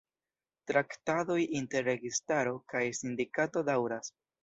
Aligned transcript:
Traktadoj 0.71 1.37
inter 1.61 1.87
registaro 1.91 2.57
kaj 2.75 2.85
sindikato 3.03 3.69
daŭras. 3.73 4.15